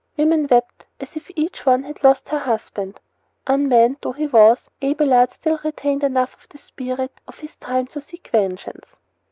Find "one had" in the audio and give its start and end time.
1.63-2.03